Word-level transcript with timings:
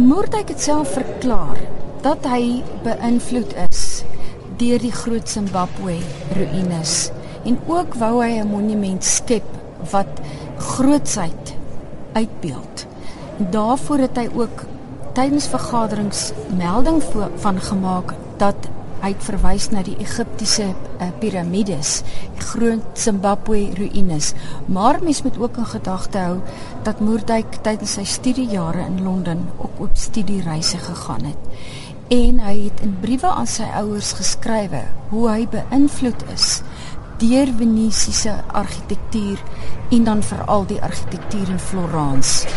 Moerdijk 0.00 0.48
het 0.48 0.62
self 0.62 0.92
verklaar 0.92 1.58
dat 2.00 2.24
hy 2.24 2.62
beïnvloed 2.82 3.50
is 3.68 3.80
deur 4.56 4.80
die 4.80 4.92
groot 4.96 5.28
Zimbabwe 5.28 5.98
ruïnes 6.38 6.94
en 7.44 7.58
ook 7.68 7.98
wou 8.00 8.22
hy 8.24 8.38
'n 8.40 8.48
monument 8.48 9.04
skep 9.04 9.44
wat 9.90 10.22
grootsheid 10.56 11.52
uitbeeld. 12.12 12.86
Daarvoor 13.36 13.98
het 13.98 14.16
hy 14.16 14.28
ook 14.34 14.64
tydens 15.12 15.46
vergaderings 15.52 16.32
melding 16.56 17.02
van 17.36 17.60
gemaak 17.60 18.14
dat 18.36 18.56
hy 19.00 19.12
het 19.14 19.24
verwys 19.24 19.68
na 19.72 19.82
die 19.86 19.96
Egiptiese 20.02 20.70
uh, 20.70 21.08
piramides, 21.20 22.00
groot 22.50 22.98
Zimbabwe 22.98 23.62
ruïnes. 23.78 24.32
Maar 24.68 25.00
mens 25.02 25.22
moet 25.22 25.38
ook 25.40 25.56
in 25.56 25.70
gedagte 25.72 26.18
hou 26.18 26.38
dat 26.86 27.00
Moerdijk 27.00 27.60
tydens 27.64 27.96
sy 27.98 28.04
studiejare 28.04 28.84
in 28.86 29.02
Londen 29.02 29.48
ook 29.58 29.80
op 29.80 29.96
studiereise 29.96 30.78
gegaan 30.78 31.24
het. 31.32 31.60
En 32.10 32.40
hy 32.42 32.56
het 32.64 32.80
in 32.82 32.96
briewe 33.00 33.30
aan 33.30 33.46
sy 33.46 33.68
ouers 33.78 34.12
geskrywe 34.18 34.82
hoe 35.10 35.28
hy 35.30 35.44
beïnvloed 35.50 36.26
is 36.34 36.60
deur 37.20 37.50
Venesiese 37.56 38.32
argitektuur 38.46 39.42
en 39.90 40.04
dan 40.04 40.22
veral 40.22 40.66
die 40.66 40.82
argitektuur 40.82 41.48
in 41.48 41.58
Florence. 41.58 42.48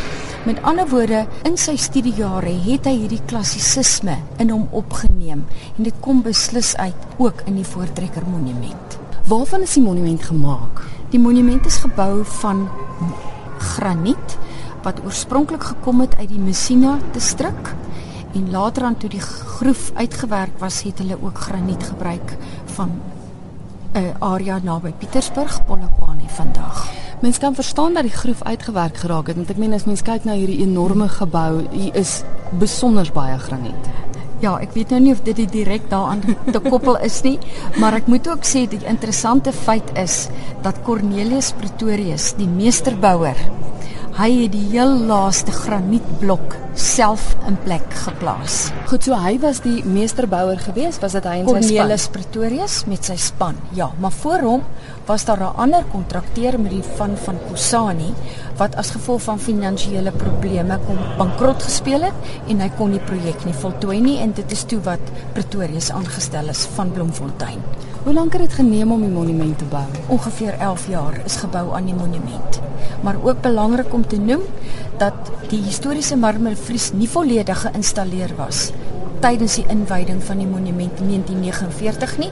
Met 0.43 0.59
ander 0.67 0.83
woorde, 0.91 1.21
in 1.47 1.53
sy 1.55 1.77
studiejare 1.79 2.51
het 2.65 2.83
hy 2.89 2.97
hierdie 2.97 3.21
klassisisme 3.31 4.17
in 4.43 4.49
hom 4.51 4.65
opgeneem 4.75 5.45
en 5.47 5.85
dit 5.85 6.01
kom 6.03 6.17
beslis 6.25 6.73
uit 6.75 7.05
ook 7.15 7.45
in 7.47 7.55
die 7.61 7.63
Voortrekker 7.63 8.25
Monument. 8.27 8.97
Waarvan 9.31 9.63
is 9.63 9.77
die 9.77 9.83
monument 9.85 10.25
gemaak? 10.27 10.81
Die 11.13 11.21
monument 11.23 11.63
is 11.69 11.77
gebou 11.79 12.25
van 12.41 12.65
graniet 13.71 14.35
wat 14.83 14.99
oorspronklik 15.07 15.63
gekom 15.63 16.03
het 16.03 16.17
uit 16.19 16.33
die 16.33 16.43
Messina 16.43 16.97
distrik 17.15 17.71
en 18.35 18.51
later 18.51 18.89
aan 18.89 18.97
toe 18.99 19.13
die 19.13 19.23
groef 19.23 19.93
uitgewerk 19.95 20.59
was, 20.59 20.81
het 20.83 20.99
hulle 20.99 21.21
ook 21.23 21.39
graniet 21.45 21.87
gebruik 21.87 22.35
van 22.75 22.91
'n 23.93 24.03
uh, 24.03 24.11
area 24.19 24.59
naby 24.59 24.91
Pietersburg, 24.91 25.65
Polokwane 25.65 26.27
vandag. 26.27 26.92
Mens 27.23 27.37
kan 27.37 27.55
verstaan 27.55 27.93
dat 27.93 28.03
die 28.03 28.11
groef 28.11 28.41
uitgewerk 28.43 28.97
geraak 28.99 29.29
het 29.31 29.37
want 29.39 29.51
ek 29.53 29.59
meen 29.61 29.71
as 29.73 29.85
mens 29.87 30.01
kyk 30.03 30.25
na 30.27 30.33
hierdie 30.35 30.59
enorme 30.65 31.05
gebou, 31.07 31.61
hier 31.71 31.95
is 31.95 32.17
besonder 32.59 33.07
baie 33.15 33.37
graniet. 33.39 33.85
Ja, 34.43 34.57
ek 34.59 34.73
weet 34.75 34.91
nou 34.91 34.99
nie 35.05 35.13
of 35.15 35.21
dit 35.23 35.39
direk 35.53 35.85
daaraan 35.87 36.19
te 36.51 36.59
koppel 36.59 36.97
is 37.07 37.21
nie, 37.23 37.37
maar 37.79 37.95
ek 37.95 38.11
moet 38.11 38.27
ook 38.27 38.43
sê 38.43 38.65
die 38.67 38.81
interessante 38.91 39.53
feit 39.55 39.93
is 39.95 40.17
dat 40.67 40.83
Cornelius 40.83 41.53
Pretorius, 41.61 42.33
die 42.35 42.49
meesterbouer, 42.51 43.39
hy 44.13 44.29
het 44.43 44.51
die 44.53 44.67
heel 44.75 44.91
laaste 45.09 45.51
granietblok 45.55 46.53
self 46.77 47.31
in 47.49 47.55
plek 47.65 47.85
geplaas. 48.03 48.67
Goed, 48.89 49.05
so 49.05 49.17
hy 49.17 49.35
was 49.41 49.61
die 49.65 49.81
meesterbouer 49.85 50.59
geweest, 50.61 51.01
was 51.01 51.15
dit 51.17 51.25
hy 51.29 51.39
en 51.41 51.47
Cornelis 51.47 51.67
sy 51.67 51.73
span? 51.73 51.79
Cornelis 51.81 52.05
Pretorius 52.13 52.75
met 52.89 53.09
sy 53.09 53.17
span. 53.21 53.57
Ja, 53.77 53.89
maar 54.01 54.13
voor 54.21 54.45
hom 54.45 54.63
was 55.07 55.25
daar 55.25 55.41
'n 55.41 55.57
ander 55.65 55.83
kontrakteur 55.91 56.59
met 56.59 56.71
die 56.71 56.83
van 56.97 57.17
van 57.17 57.37
Kusani 57.49 58.13
wat 58.57 58.75
as 58.75 58.91
gevolg 58.91 59.21
van 59.21 59.39
finansiële 59.39 60.11
probleme 60.11 60.79
kom 60.85 60.97
bankrot 61.17 61.63
gespeel 61.63 62.01
het 62.01 62.13
en 62.47 62.59
hy 62.59 62.69
kon 62.77 62.91
die 62.91 62.99
projek 62.99 63.45
nie 63.45 63.53
voltooi 63.53 63.99
nie 64.01 64.19
en 64.19 64.31
dit 64.31 64.51
is 64.51 64.63
toe 64.63 64.79
wat 64.81 65.01
Pretorius 65.33 65.91
aangestel 65.91 66.49
is 66.49 66.67
van 66.75 66.91
Bloemfontein. 66.91 67.59
Hoe 68.03 68.13
lank 68.13 68.33
het 68.33 68.41
dit 68.41 68.53
geneem 68.53 68.91
om 68.91 69.01
die 69.01 69.09
monument 69.09 69.57
te 69.57 69.65
bou? 69.65 69.83
Ongeveer 70.07 70.53
11 70.59 70.87
jaar 70.87 71.21
is 71.25 71.35
gebou 71.35 71.73
aan 71.75 71.85
die 71.85 71.95
monument. 71.95 72.59
Maar 73.03 73.15
ook 73.23 73.41
belangrik 73.41 73.93
om 73.93 74.07
te 74.07 74.19
noem 74.19 74.41
dat 74.97 75.13
die 75.49 75.61
historiese 75.63 76.17
marmervries 76.17 76.91
nie 76.93 77.09
volledig 77.09 77.61
geïnstalleer 77.61 78.35
was 78.35 78.71
tydens 79.23 79.55
die 79.55 79.63
inwyding 79.71 80.19
van 80.23 80.41
die 80.41 80.47
monument 80.47 80.99
in 80.99 81.13
1949 81.13 82.17
nie. 82.17 82.31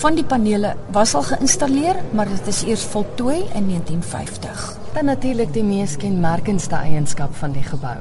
Van 0.00 0.18
die 0.18 0.24
panele 0.26 0.74
was 0.90 1.14
al 1.14 1.22
geïnstalleer, 1.22 2.02
maar 2.10 2.28
dit 2.28 2.50
is 2.50 2.64
eers 2.66 2.82
voltooi 2.90 3.38
in 3.54 3.70
1950. 3.70 4.75
Dan 4.96 5.10
natuurlik 5.10 5.50
die 5.52 5.60
mees 5.60 5.98
kenmerkendste 6.00 6.78
eienskap 6.78 7.34
van 7.36 7.52
die 7.52 7.64
gebou. 7.66 7.98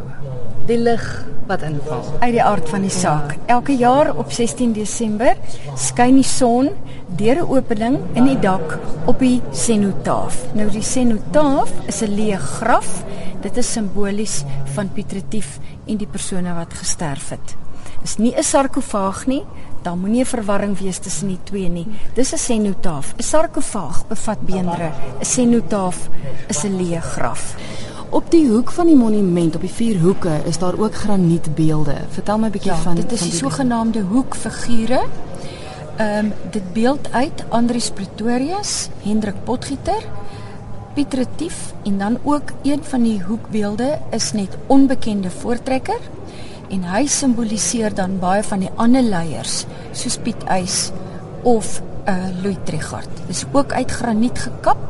Die 0.69 0.77
lig 0.79 1.03
wat 1.49 1.65
inval. 1.67 2.05
Uit 2.21 2.31
die 2.37 2.43
aard 2.43 2.69
van 2.71 2.85
die 2.87 2.91
saak. 2.93 3.33
Elke 3.51 3.75
jaar 3.75 4.13
op 4.15 4.31
16 4.31 4.71
Desember 4.77 5.35
skyn 5.75 6.15
die 6.15 6.23
son 6.23 6.69
deur 7.19 7.41
'n 7.41 7.49
opening 7.51 7.97
in 8.15 8.29
die 8.31 8.39
dak 8.39 8.79
op 9.11 9.19
die 9.19 9.41
senotaaf. 9.51 10.37
Nou 10.53 10.69
die 10.71 10.81
senotaaf 10.81 11.71
is 11.87 12.01
'n 12.01 12.15
leë 12.15 12.39
graf. 12.39 13.03
Dit 13.41 13.57
is 13.57 13.71
simbolies 13.71 14.43
van 14.63 14.89
Piet 14.93 15.11
Retief 15.11 15.59
en 15.85 15.97
die 15.97 16.07
persone 16.07 16.53
wat 16.53 16.73
gesterf 16.73 17.29
het. 17.29 17.55
Is 18.03 18.17
nie 18.17 18.33
'n 18.37 18.43
sarkofaag 18.43 19.27
nie. 19.27 19.43
Daar 19.85 19.97
moenie 19.97 20.21
'n 20.21 20.25
verwarring 20.25 20.77
wees 20.77 20.97
tussen 20.97 21.27
die 21.27 21.39
twee 21.43 21.69
nie. 21.69 21.85
Dis 22.13 22.33
'n 22.33 22.37
senotaaf. 22.37 23.13
'n 23.17 23.23
Sarkofaag 23.23 24.07
bevat 24.07 24.39
beenderre. 24.45 24.91
'n 25.19 25.25
Senotaaf 25.25 26.09
is 26.47 26.63
'n 26.63 26.77
leë 26.77 27.01
graf. 27.01 27.55
Op 28.09 28.31
die 28.31 28.47
hoek 28.47 28.71
van 28.71 28.85
die 28.85 28.95
monument, 28.95 29.55
op 29.55 29.61
die 29.61 29.69
vier 29.69 29.99
hoeke, 29.99 30.41
is 30.45 30.57
daar 30.57 30.77
ook 30.77 30.95
granietbeelde. 30.95 31.95
Vertel 32.09 32.37
my 32.37 32.47
'n 32.47 32.51
bietjie 32.51 32.71
ja, 32.71 32.77
van 32.77 32.95
dit 32.95 33.11
is 33.11 33.19
die, 33.19 33.29
die 33.29 33.39
sogenaamde 33.39 34.01
hoekfigure. 34.01 35.01
Ehm 35.97 36.25
um, 36.25 36.33
dit 36.51 36.73
beeld 36.73 37.11
uit 37.11 37.43
Andrius 37.49 37.89
Pretorius, 37.89 38.89
Hendrik 39.03 39.43
Potgieter, 39.43 40.03
Piet 40.93 41.13
Retief 41.13 41.73
en 41.83 41.97
dan 41.97 42.17
ook 42.23 42.51
een 42.63 42.83
van 42.83 43.03
die 43.03 43.21
hoekbeelde 43.21 43.99
is 44.11 44.31
net 44.31 44.57
onbekende 44.67 45.29
voortrekker 45.29 45.99
en 46.69 46.83
hy 46.89 47.05
simboliseer 47.07 47.93
dan 47.95 48.19
baie 48.19 48.43
van 48.43 48.65
die 48.65 48.71
ander 48.75 49.05
leiers 49.05 49.65
soos 49.91 50.17
Piet 50.23 50.43
Eys 50.49 50.91
of 51.43 51.81
uh 52.09 52.29
Louis 52.41 52.57
Trichardt. 52.65 53.23
Dis 53.27 53.45
ook 53.51 53.73
uit 53.73 53.91
graniet 53.91 54.39
gekap 54.39 54.81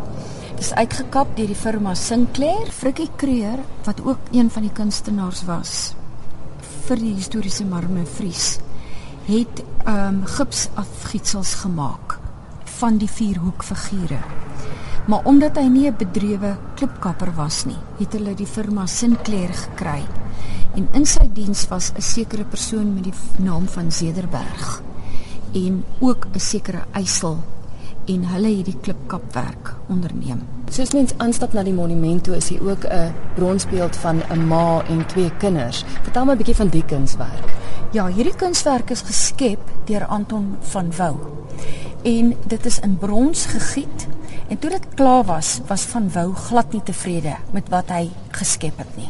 Dis 0.55 0.71
uitgekap 0.71 1.33
deur 1.35 1.49
die 1.51 1.57
firma 1.57 1.91
Sinclair. 1.99 2.69
Frikkie 2.71 3.09
Creer 3.19 3.59
wat 3.83 3.99
ook 4.05 4.31
een 4.31 4.47
van 4.49 4.63
die 4.63 4.71
kunstenaars 4.71 5.43
was 5.49 5.73
vir 6.85 7.01
die 7.01 7.15
historiese 7.17 7.65
marmervries 7.65 8.59
het 9.25 9.63
ehm 9.85 10.19
um, 10.19 10.19
gipsafgietsels 10.29 11.55
gemaak 11.63 12.19
van 12.77 12.99
die 13.01 13.09
vierhoek 13.09 13.63
figure. 13.63 14.19
Maar 15.05 15.21
omdat 15.23 15.57
hy 15.57 15.67
nie 15.69 15.87
'n 15.87 15.97
bedrewe 15.97 16.57
klipkapper 16.75 17.33
was 17.35 17.65
nie, 17.65 17.77
het 17.97 18.13
hulle 18.13 18.33
die 18.33 18.45
firma 18.45 18.85
Sinclair 18.85 19.53
gekry. 19.53 20.03
En 20.75 20.87
in 20.91 21.05
sy 21.05 21.29
diens 21.33 21.67
was 21.67 21.91
'n 21.95 22.01
sekere 22.01 22.43
persoon 22.43 22.93
met 22.93 23.03
die 23.03 23.13
naam 23.37 23.67
van 23.67 23.91
Zederberg 23.91 24.81
en 25.53 25.83
ook 25.99 26.27
'n 26.33 26.39
sekere 26.39 26.83
eisel 26.91 27.37
en 28.05 28.25
hulle 28.25 28.57
het 28.57 28.65
die 28.65 28.77
klipkapwerk 28.81 29.75
onderneem. 29.87 30.41
Soos 30.69 30.91
mens 30.93 31.13
aanstap 31.17 31.53
na 31.53 31.63
die 31.63 31.73
monument 31.73 32.23
toe 32.23 32.35
is 32.35 32.49
hier 32.49 32.69
ook 32.69 32.85
'n 32.85 33.13
bronsbeeld 33.35 33.95
van 33.95 34.21
'n 34.29 34.47
ma 34.47 34.83
en 34.89 35.05
twee 35.05 35.31
kinders. 35.37 35.83
Vertel 36.01 36.25
my 36.25 36.33
'n 36.33 36.37
bietjie 36.37 36.55
van 36.55 36.67
die 36.67 36.85
kunswerk. 36.85 37.53
Ja, 37.91 38.07
hierdie 38.07 38.35
kunswerk 38.35 38.89
is 38.89 39.01
geskep 39.01 39.59
deur 39.85 40.05
Anton 40.05 40.57
van 40.59 40.91
Wouw. 40.97 41.19
En 42.01 42.33
dit 42.47 42.65
is 42.65 42.79
in 42.79 42.97
brons 42.97 43.45
gegiet 43.45 44.07
en 44.49 44.59
toe 44.59 44.69
dit 44.69 44.87
klaar 44.93 45.23
was, 45.23 45.59
was 45.67 45.81
van 45.81 46.11
Wouw 46.13 46.33
glad 46.33 46.71
nie 46.71 46.83
tevrede 46.83 47.35
met 47.51 47.69
wat 47.69 47.89
hy 47.89 48.09
geskep 48.31 48.77
het 48.77 48.97
nie. 48.97 49.09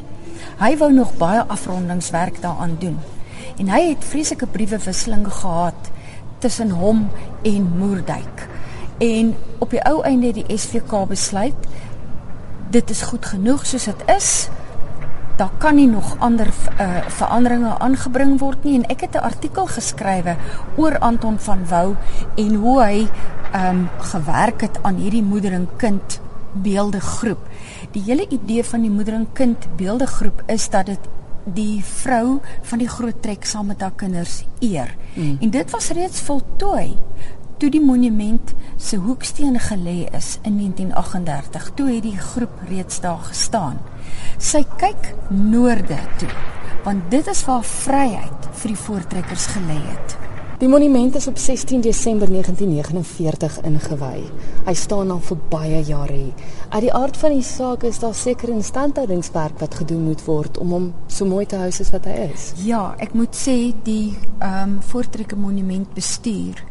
Hy 0.60 0.78
wou 0.78 0.92
nog 0.94 1.18
baie 1.18 1.44
afrondingswerk 1.48 2.42
daaraan 2.42 2.78
doen. 2.80 3.00
En 3.60 3.70
hy 3.70 3.82
het 3.90 4.04
vreeslike 4.04 4.48
briewe 4.48 4.80
wisseling 4.80 5.28
gehad 5.28 5.92
tussen 6.40 6.70
hom 6.70 7.10
en 7.44 7.68
Moerdijk. 7.78 8.48
En 8.98 9.36
op 9.60 9.70
die 9.70 9.84
ou 9.84 10.02
einde 10.04 10.32
het 10.32 10.36
die 10.36 10.58
SVK 10.58 11.08
besluit 11.08 11.68
dit 12.72 12.90
is 12.90 13.02
goed 13.02 13.26
genoeg 13.26 13.66
soos 13.66 13.88
dit 13.92 14.04
is. 14.16 14.30
Daar 15.36 15.52
kan 15.60 15.76
nie 15.76 15.88
nog 15.88 16.16
ander 16.24 16.48
uh, 16.48 17.04
veranderinge 17.08 17.78
aangebring 17.80 18.38
word 18.40 18.64
nie 18.64 18.76
en 18.80 18.88
ek 18.92 19.02
het 19.08 19.16
'n 19.16 19.28
artikel 19.28 19.68
geskrywe 19.68 20.36
oor 20.76 21.00
Anton 21.00 21.40
van 21.40 21.68
Wouw 21.68 21.96
en 22.36 22.54
hoe 22.56 22.82
hy 22.84 23.08
ehm 23.56 23.86
um, 23.86 23.90
gewerk 24.12 24.62
het 24.62 24.80
aan 24.84 24.96
hierdie 25.00 25.24
moeder 25.24 25.54
en 25.54 25.68
kind 25.78 26.20
beeldegroep. 26.54 27.40
Die 27.92 28.04
hele 28.04 28.28
idee 28.30 28.64
van 28.64 28.82
die 28.82 28.92
moeder 28.92 29.14
en 29.14 29.28
kind 29.34 29.68
beeldegroep 29.78 30.44
is 30.52 30.70
dat 30.70 30.86
dit 30.86 31.00
die 31.44 31.84
vrou 31.84 32.40
van 32.62 32.82
die 32.82 32.90
groot 32.90 33.22
trek 33.22 33.46
saam 33.46 33.70
met 33.72 33.82
haar 33.82 33.94
kinders 33.96 34.44
eer. 34.60 34.96
Mm. 35.14 35.38
En 35.42 35.50
dit 35.50 35.72
was 35.72 35.90
reeds 35.90 36.20
voltooi 36.20 36.98
toe 37.58 37.70
die 37.72 37.82
monument 37.82 38.52
se 38.78 38.98
hoeksteen 39.00 39.56
gelê 39.60 40.04
is 40.18 40.36
in 40.44 40.58
1938 40.60 41.70
toe 41.76 41.88
het 41.94 42.04
die 42.04 42.18
groep 42.20 42.66
reeds 42.68 43.00
daar 43.04 43.22
gestaan 43.30 43.80
sy 44.38 44.66
kyk 44.82 45.14
noorde 45.30 46.00
toe 46.20 46.32
want 46.84 47.08
dit 47.14 47.32
is 47.32 47.46
waar 47.48 47.64
vryheid 47.64 48.50
vir 48.60 48.74
die 48.74 48.82
voortrekkers 48.84 49.48
gelê 49.56 49.80
het 49.86 50.18
Die 50.56 50.70
monument 50.72 51.16
is 51.16 51.28
op 51.28 51.38
16 51.38 51.82
Desember 51.82 52.30
1949 52.32 53.58
ingewy. 53.62 54.22
Hy 54.64 54.74
staan 54.74 55.10
al 55.12 55.20
vir 55.20 55.40
baie 55.52 55.82
jare. 55.84 56.20
Uit 56.70 56.86
die 56.86 56.94
aard 56.96 57.18
van 57.20 57.34
die 57.36 57.44
saak 57.44 57.84
is 57.84 58.00
daar 58.00 58.16
seker 58.16 58.54
instandhoudingswerk 58.54 59.60
wat 59.60 59.76
gedoen 59.82 60.06
moet 60.08 60.24
word 60.24 60.56
om 60.64 60.72
hom 60.72 60.86
so 61.12 61.28
mooi 61.28 61.44
te 61.44 61.60
hou 61.60 61.68
soos 61.76 61.92
wat 61.92 62.08
hy 62.08 62.30
is. 62.30 62.54
Ja, 62.64 62.94
ek 63.04 63.12
moet 63.20 63.36
sê 63.36 63.74
die 63.84 64.16
ehm 64.40 64.78
um, 64.78 64.80
Voortrekker 64.80 65.38
Monument 65.38 65.92
bestuur 65.94 66.64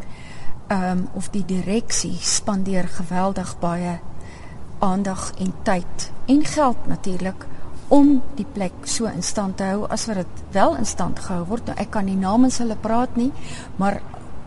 ehm 0.72 1.04
um, 1.04 1.06
of 1.20 1.28
die 1.36 1.44
direksie 1.44 2.16
spandeer 2.24 2.88
geweldig 2.88 3.52
baie 3.60 3.98
aandag 4.80 5.34
en 5.44 5.52
tyd 5.68 6.08
en 6.24 6.40
geld 6.44 6.88
natuurlik 6.88 7.44
om 7.88 8.22
die 8.36 8.46
plek 8.54 8.72
so 8.84 9.06
in 9.06 9.22
stand 9.22 9.56
te 9.56 9.64
hou 9.64 9.86
as 9.92 10.06
wat 10.06 10.22
dit 10.22 10.42
wel 10.52 10.76
in 10.76 10.86
stand 10.86 11.18
gehou 11.18 11.44
word. 11.48 11.66
Nou 11.66 11.76
ek 11.78 11.90
kan 11.90 12.04
nie 12.04 12.16
namens 12.16 12.58
hulle 12.58 12.76
praat 12.76 13.16
nie, 13.16 13.32
maar 13.76 14.00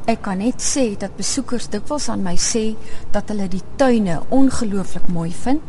ek 0.07 0.22
kan 0.24 0.39
net 0.39 0.63
sê 0.63 0.95
dat 1.00 1.18
besoekers 1.19 1.68
dikwels 1.72 2.07
aan 2.10 2.24
my 2.24 2.38
sê 2.39 2.72
dat 3.12 3.28
hulle 3.30 3.50
die 3.51 3.63
tuine 3.75 4.22
ongelooflik 4.30 5.07
mooi 5.12 5.31
vind. 5.34 5.62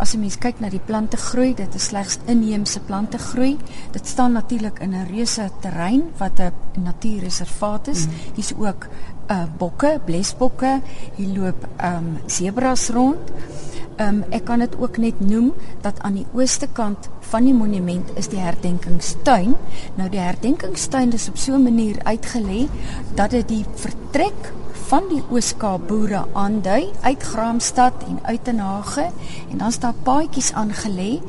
As 0.00 0.14
'n 0.14 0.20
mens 0.20 0.38
kyk 0.38 0.60
na 0.60 0.70
die 0.70 0.80
plante 0.80 1.16
groei, 1.16 1.54
dit 1.54 1.74
is 1.74 1.84
slegs 1.84 2.18
inheemse 2.26 2.80
plante 2.80 3.18
groei. 3.18 3.58
Dit 3.92 4.06
staan 4.06 4.32
natuurlik 4.32 4.78
in 4.80 4.94
'n 4.94 5.06
reuse 5.10 5.50
terrein 5.60 6.02
wat 6.18 6.40
'n 6.40 6.52
natuurreservaat 6.82 7.88
is. 7.88 8.06
Mm. 8.06 8.12
Hier's 8.34 8.52
ook 8.58 8.88
uh 9.30 9.44
bokke, 9.58 10.00
blesbokke, 10.04 10.80
hier 11.16 11.38
loop 11.38 11.66
ehm 11.76 11.96
um, 11.96 12.18
sebras 12.26 12.88
rond. 12.88 13.30
Um, 14.00 14.22
ek 14.32 14.46
kan 14.48 14.62
dit 14.64 14.76
ook 14.80 14.96
net 14.96 15.18
noem 15.20 15.50
dat 15.84 15.98
aan 16.00 16.14
die 16.16 16.26
ooste 16.32 16.64
kant 16.72 17.10
van 17.28 17.44
die 17.44 17.52
monument 17.52 18.08
is 18.16 18.30
die 18.32 18.40
herdenkingstuin. 18.40 19.52
Nou 19.98 20.08
die 20.08 20.22
herdenkingstuin 20.22 21.12
is 21.12 21.28
op 21.28 21.36
so 21.36 21.52
'n 21.52 21.62
manier 21.62 22.00
uitgelê 22.04 22.68
dat 23.14 23.30
dit 23.30 23.48
die 23.48 23.64
vertrek 23.74 24.52
van 24.90 25.06
die 25.06 25.20
Ooskaap 25.30 25.84
boere 25.86 26.24
aandui 26.32 26.88
uit 27.00 27.22
Graamsstad 27.22 27.94
en 28.08 28.18
uit 28.22 28.44
Tenage 28.44 29.10
en 29.50 29.58
dan 29.58 29.72
staan 29.72 29.94
paadjies 30.02 30.52
aangelê 30.52 31.20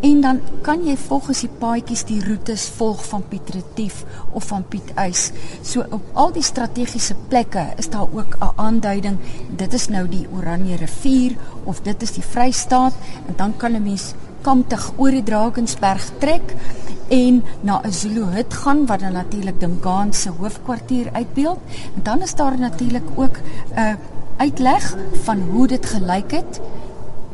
en 0.00 0.20
dan 0.20 0.38
kan 0.62 0.84
jy 0.86 0.94
volgens 0.96 1.42
die 1.44 1.50
paadjies 1.60 2.04
die 2.08 2.20
roetes 2.24 2.68
volg 2.78 3.02
van 3.04 3.24
Piet 3.28 3.50
Retief 3.52 4.04
of 4.32 4.46
van 4.48 4.62
Piet 4.68 4.92
Uys. 4.94 5.26
So 5.62 5.84
op 5.90 6.06
al 6.12 6.32
die 6.32 6.44
strategiese 6.46 7.16
plekke 7.28 7.66
is 7.76 7.90
daar 7.90 8.08
ook 8.08 8.36
'n 8.38 8.52
aanduiding. 8.56 9.18
Dit 9.56 9.74
is 9.74 9.88
nou 9.88 10.08
die 10.08 10.26
Oranje 10.32 10.76
rivier 10.76 11.36
of 11.70 11.80
dit 11.86 12.02
is 12.02 12.12
die 12.18 12.26
Vrystaat 12.26 12.94
en 13.26 13.34
dan 13.36 13.56
kan 13.56 13.72
'n 13.72 13.82
mens 13.82 14.12
kamptig 14.42 14.92
oor 14.96 15.10
die 15.10 15.22
Drakensberg 15.22 16.04
trek 16.18 16.54
en 17.08 17.42
na 17.60 17.80
'n 17.84 17.92
Zulu 17.92 18.24
hut 18.36 18.54
gaan 18.54 18.86
wat 18.86 19.00
dan 19.00 19.12
natuurlik 19.12 19.60
Dingaan 19.60 20.12
se 20.12 20.30
hoofkwartier 20.30 21.08
uitbeeld. 21.12 21.58
En 21.94 22.02
dan 22.02 22.22
is 22.22 22.34
daar 22.34 22.58
natuurlik 22.58 23.08
ook 23.14 23.36
'n 23.36 23.78
uh, 23.78 23.94
uitleg 24.36 24.96
van 25.22 25.40
hoe 25.40 25.66
dit 25.66 25.86
gelyk 25.86 26.30
het 26.30 26.60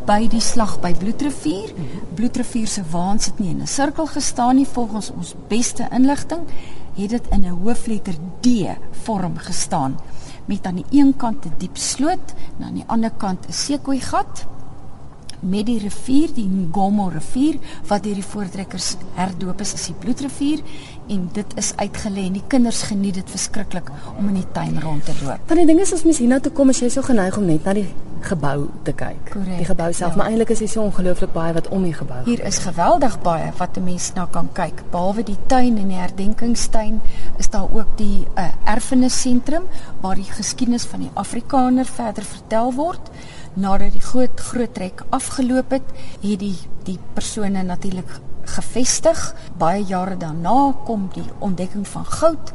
by 0.06 0.29
die 0.29 0.41
slag 0.41 0.81
by 0.81 0.94
Bloedrivier. 0.94 1.73
Bloedrivier 2.15 2.67
se 2.67 2.83
waans 2.91 3.27
het 3.27 3.38
nie 3.38 3.50
in 3.50 3.62
'n 3.62 3.67
sirkel 3.67 4.06
gestaan 4.06 4.56
nie 4.56 4.67
volgens 4.67 5.11
ons 5.11 5.35
beste 5.49 5.88
inligting, 5.91 6.41
het 6.94 7.11
dit 7.11 7.27
in 7.31 7.41
'n 7.41 7.59
hoofletter 7.62 8.15
D 8.41 8.47
vorm 9.05 9.37
gestaan 9.37 9.97
met 10.46 10.66
aan 10.66 10.82
die 10.82 10.90
een 10.90 11.16
kant 11.16 11.46
'n 11.46 11.52
diep 11.58 11.76
sloot 11.76 12.34
en 12.58 12.64
aan 12.64 12.75
die 12.75 12.87
ander 12.87 13.10
kant 13.10 13.46
'n 13.48 13.52
sekooi 13.52 14.00
gat 14.00 14.46
met 15.40 15.66
die 15.66 15.78
rivier, 15.78 16.32
die 16.34 16.46
Ngomo 16.48 17.08
rivier 17.12 17.58
wat 17.88 18.02
deur 18.02 18.14
die 18.14 18.25
voortrekkers 18.25 18.96
herdoop 19.14 19.60
is 19.60 19.75
as 19.75 19.87
die 19.87 19.96
Bloedrivier 20.00 20.62
en 21.12 21.28
dit 21.32 21.56
is 21.60 21.72
uitgelê 21.76 22.26
en 22.26 22.32
die 22.32 22.46
kinders 22.48 22.82
geniet 22.82 23.14
dit 23.20 23.31
verskriklik 23.31 23.90
om 24.19 24.28
in 24.28 24.40
die 24.40 24.50
tuin 24.52 24.81
rond 24.82 25.04
te 25.04 25.14
loop. 25.22 25.46
Want 25.46 25.62
die 25.62 25.66
ding 25.66 25.81
is 25.81 25.93
as 25.93 26.04
mens 26.04 26.19
hiernatoe 26.19 26.52
kom, 26.52 26.72
as 26.72 26.81
jy 26.81 26.88
so 26.88 27.02
geneig 27.02 27.37
om 27.37 27.46
net 27.46 27.64
na 27.64 27.76
die 27.76 27.88
gebou 28.26 28.69
te 28.87 28.93
kyk. 28.93 29.31
Correct, 29.32 29.61
die 29.61 29.69
gebou 29.69 29.88
self, 29.93 30.14
ja. 30.14 30.17
maar 30.17 30.31
eintlik 30.31 30.52
is 30.55 30.62
hier 30.64 30.73
so 30.73 30.82
ongelooflik 30.82 31.32
baie 31.32 31.55
wat 31.56 31.69
om 31.75 31.87
die 31.87 31.94
gebou. 31.96 32.19
Hier 32.26 32.43
is 32.49 32.58
geweldig 32.64 33.19
baie 33.25 33.52
wat 33.58 33.78
'n 33.78 33.84
mens 33.84 34.12
na 34.14 34.26
kan 34.31 34.49
kyk. 34.52 34.82
Behalwe 34.90 35.23
die 35.23 35.38
tuin 35.46 35.78
en 35.78 35.88
die 35.88 35.99
herdenkingstuin, 35.99 37.00
is 37.38 37.50
daar 37.50 37.69
ook 37.73 37.96
die 37.96 38.26
uh, 38.38 38.49
erfenissentrum 38.64 39.64
waar 40.00 40.14
die 40.14 40.31
geskiedenis 40.31 40.84
van 40.84 41.00
die 41.00 41.11
Afrikaner 41.14 41.84
verder 41.84 42.25
vertel 42.25 42.73
word 42.75 43.11
nadat 43.55 43.93
die 43.93 44.05
groot 44.05 44.40
groot 44.40 44.75
trek 44.75 45.05
afgeloop 45.11 45.70
het, 45.70 45.93
het 46.20 46.40
die 46.40 46.56
die 46.87 46.99
persone 47.14 47.62
natuurlik 47.62 48.20
gevestig. 48.46 49.34
Baie 49.58 49.82
jare 49.84 50.17
daarna 50.17 50.75
kom 50.84 51.08
die 51.14 51.26
ontdekking 51.38 51.87
van 51.88 52.05
goud 52.05 52.52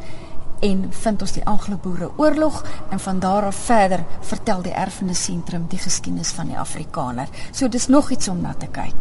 en 0.61 0.87
vind 0.93 1.21
ons 1.21 1.31
die 1.31 1.45
Anglo-Boereoorlog 1.45 2.63
en 2.89 2.99
van 2.99 3.19
daar 3.19 3.43
af 3.49 3.55
verder 3.55 4.05
vertel 4.19 4.61
die 4.61 4.73
erfenissentrum 4.73 5.65
die 5.69 5.79
geskiedenis 5.79 6.33
van 6.37 6.47
die 6.53 6.59
Afrikaner. 6.59 7.27
So 7.51 7.67
dis 7.67 7.87
nog 7.87 8.11
iets 8.11 8.27
om 8.27 8.41
na 8.41 8.53
te 8.53 8.67
kyk. 8.71 8.97